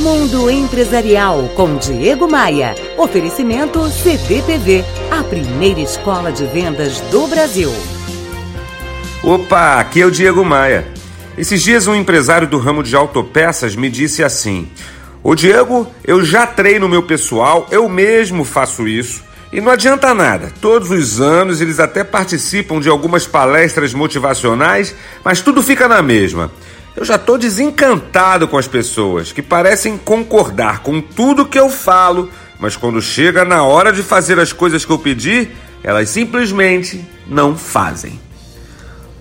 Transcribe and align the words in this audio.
Mundo 0.00 0.50
Empresarial 0.50 1.50
com 1.54 1.76
Diego 1.76 2.26
Maia. 2.26 2.74
Oferecimento 2.96 3.86
CDPV, 3.90 4.82
a 5.10 5.22
primeira 5.22 5.78
escola 5.78 6.32
de 6.32 6.46
vendas 6.46 7.02
do 7.10 7.26
Brasil. 7.26 7.70
Opa, 9.22 9.74
aqui 9.74 10.00
é 10.00 10.06
o 10.06 10.10
Diego 10.10 10.42
Maia. 10.42 10.88
Esses 11.36 11.60
dias 11.60 11.86
um 11.86 11.94
empresário 11.94 12.48
do 12.48 12.56
ramo 12.56 12.82
de 12.82 12.96
autopeças 12.96 13.76
me 13.76 13.90
disse 13.90 14.24
assim: 14.24 14.70
Ô 15.22 15.34
Diego, 15.34 15.86
eu 16.02 16.24
já 16.24 16.46
treino 16.46 16.88
meu 16.88 17.02
pessoal, 17.02 17.66
eu 17.70 17.86
mesmo 17.86 18.42
faço 18.42 18.88
isso. 18.88 19.22
E 19.52 19.60
não 19.60 19.70
adianta 19.70 20.14
nada, 20.14 20.50
todos 20.62 20.90
os 20.90 21.20
anos 21.20 21.60
eles 21.60 21.78
até 21.78 22.02
participam 22.02 22.80
de 22.80 22.88
algumas 22.88 23.26
palestras 23.26 23.92
motivacionais, 23.92 24.94
mas 25.22 25.42
tudo 25.42 25.62
fica 25.62 25.86
na 25.86 26.00
mesma. 26.00 26.50
Eu 26.96 27.04
já 27.04 27.14
estou 27.14 27.38
desencantado 27.38 28.48
com 28.48 28.58
as 28.58 28.66
pessoas 28.66 29.30
que 29.32 29.42
parecem 29.42 29.96
concordar 29.96 30.80
com 30.80 31.00
tudo 31.00 31.46
que 31.46 31.58
eu 31.58 31.70
falo, 31.70 32.30
mas 32.58 32.76
quando 32.76 33.00
chega 33.00 33.44
na 33.44 33.62
hora 33.62 33.92
de 33.92 34.02
fazer 34.02 34.38
as 34.40 34.52
coisas 34.52 34.84
que 34.84 34.90
eu 34.90 34.98
pedi, 34.98 35.48
elas 35.84 36.10
simplesmente 36.10 37.04
não 37.26 37.56
fazem. 37.56 38.18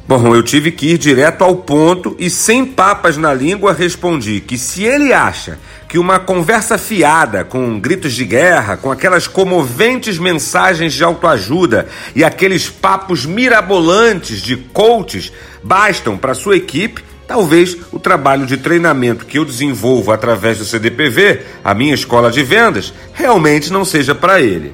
Bom, 0.08 0.36
eu 0.36 0.42
tive 0.42 0.72
que 0.72 0.88
ir 0.88 0.98
direto 0.98 1.44
ao 1.44 1.58
ponto 1.58 2.16
e, 2.18 2.32
sem 2.32 2.66
papas 2.66 3.16
na 3.16 3.32
língua, 3.32 3.74
respondi 3.74 4.42
que 4.42 4.58
se 4.58 4.84
ele 4.84 5.14
acha 5.14 5.60
que 5.88 6.00
uma 6.00 6.18
conversa 6.18 6.80
fiada, 6.80 7.44
com 7.44 7.80
gritos 7.80 8.14
de 8.14 8.26
guerra, 8.26 8.76
com 8.76 8.92
aquelas 8.92 9.28
comoventes 9.28 10.18
mensagens 10.18 10.94
de 10.94 11.04
autoajuda 11.04 11.88
e 12.16 12.24
aqueles 12.24 12.68
papos 12.68 13.24
mirabolantes 13.24 14.42
de 14.42 14.58
coaches 14.58 15.32
bastam 15.64 16.18
para 16.18 16.34
sua 16.34 16.58
equipe, 16.58 17.04
talvez 17.30 17.78
o 17.92 18.00
trabalho 18.00 18.48
de 18.48 18.58
treinamento 18.58 19.24
que 19.24 19.38
eu 19.38 19.46
desenvolvo 19.46 20.12
através 20.12 20.58
do 20.58 20.66
CDPV, 20.66 21.42
a 21.64 21.76
minha 21.76 21.94
escola 21.94 22.32
de 22.32 22.42
vendas, 22.42 22.92
realmente 23.14 23.72
não 23.72 23.86
seja 23.86 24.16
para 24.16 24.42
ele. 24.42 24.74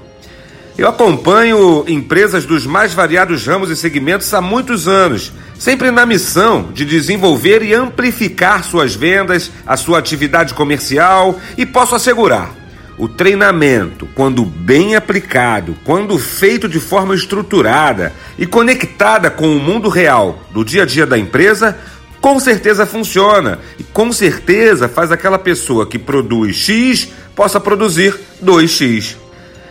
Eu 0.77 0.87
acompanho 0.87 1.83
empresas 1.85 2.45
dos 2.45 2.65
mais 2.65 2.93
variados 2.93 3.45
ramos 3.45 3.69
e 3.69 3.75
segmentos 3.75 4.33
há 4.33 4.39
muitos 4.39 4.87
anos, 4.87 5.33
sempre 5.59 5.91
na 5.91 6.05
missão 6.05 6.69
de 6.73 6.85
desenvolver 6.85 7.61
e 7.61 7.73
amplificar 7.73 8.63
suas 8.63 8.95
vendas, 8.95 9.51
a 9.67 9.75
sua 9.75 9.99
atividade 9.99 10.53
comercial 10.53 11.37
e 11.57 11.65
posso 11.65 11.93
assegurar. 11.93 12.53
O 12.97 13.09
treinamento, 13.09 14.07
quando 14.15 14.45
bem 14.45 14.95
aplicado, 14.95 15.75
quando 15.83 16.17
feito 16.17 16.69
de 16.69 16.79
forma 16.79 17.13
estruturada 17.13 18.13
e 18.39 18.45
conectada 18.45 19.29
com 19.29 19.53
o 19.53 19.59
mundo 19.59 19.89
real 19.89 20.39
do 20.51 20.63
dia 20.63 20.83
a 20.83 20.85
dia 20.85 21.05
da 21.05 21.17
empresa, 21.17 21.77
com 22.25 22.39
certeza 22.39 22.87
funciona 22.87 23.59
e 23.77 23.83
com 23.83 24.11
certeza 24.11 24.89
faz 24.89 25.11
aquela 25.11 25.37
pessoa 25.37 25.85
que 25.85 25.99
produz 25.99 26.55
X 26.55 27.09
possa 27.35 27.59
produzir 27.59 28.19
2X. 28.43 29.15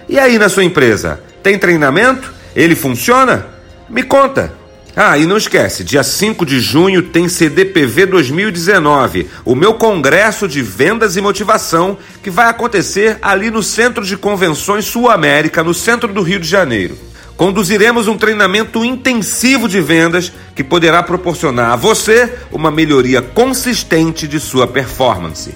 E 0.08 0.20
aí 0.20 0.38
na 0.38 0.48
sua 0.48 0.62
empresa, 0.62 1.20
tem 1.42 1.58
treinamento? 1.58 2.32
Ele 2.54 2.76
funciona? 2.76 3.44
Me 3.90 4.04
conta. 4.04 4.52
Ah, 4.94 5.18
e 5.18 5.26
não 5.26 5.36
esquece, 5.36 5.82
dia 5.82 6.04
5 6.04 6.46
de 6.46 6.60
junho 6.60 7.02
tem 7.02 7.28
CDPV 7.28 8.06
2019, 8.06 9.28
o 9.44 9.56
meu 9.56 9.74
congresso 9.74 10.46
de 10.46 10.62
vendas 10.62 11.16
e 11.16 11.20
motivação, 11.20 11.98
que 12.22 12.30
vai 12.30 12.46
acontecer 12.46 13.18
ali 13.20 13.50
no 13.50 13.64
Centro 13.64 14.04
de 14.04 14.16
Convenções 14.16 14.84
Sul 14.84 15.10
América, 15.10 15.64
no 15.64 15.74
centro 15.74 16.12
do 16.12 16.22
Rio 16.22 16.38
de 16.38 16.46
Janeiro. 16.46 16.96
Conduziremos 17.36 18.06
um 18.06 18.16
treinamento 18.16 18.84
intensivo 18.84 19.68
de 19.68 19.80
vendas 19.80 20.32
que 20.54 20.62
poderá 20.62 21.02
proporcionar 21.02 21.72
a 21.72 21.76
você 21.76 22.32
uma 22.52 22.70
melhoria 22.70 23.20
consistente 23.20 24.28
de 24.28 24.38
sua 24.38 24.66
performance. 24.66 25.52